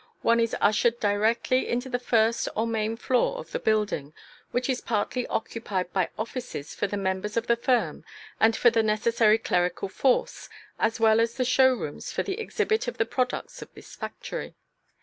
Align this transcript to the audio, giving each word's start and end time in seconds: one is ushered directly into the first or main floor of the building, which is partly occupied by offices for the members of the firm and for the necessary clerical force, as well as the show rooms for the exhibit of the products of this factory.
one 0.23 0.39
is 0.39 0.55
ushered 0.59 0.99
directly 0.99 1.69
into 1.69 1.87
the 1.87 1.99
first 1.99 2.49
or 2.55 2.65
main 2.65 2.97
floor 2.97 3.37
of 3.37 3.51
the 3.51 3.59
building, 3.59 4.15
which 4.49 4.67
is 4.67 4.81
partly 4.81 5.27
occupied 5.27 5.93
by 5.93 6.09
offices 6.17 6.73
for 6.73 6.87
the 6.87 6.97
members 6.97 7.37
of 7.37 7.45
the 7.45 7.55
firm 7.55 8.03
and 8.39 8.55
for 8.55 8.71
the 8.71 8.81
necessary 8.81 9.37
clerical 9.37 9.87
force, 9.87 10.49
as 10.79 10.99
well 10.99 11.19
as 11.19 11.35
the 11.35 11.45
show 11.45 11.71
rooms 11.75 12.11
for 12.11 12.23
the 12.23 12.39
exhibit 12.39 12.87
of 12.87 12.97
the 12.97 13.05
products 13.05 13.61
of 13.61 13.71
this 13.75 13.93
factory. 13.95 14.55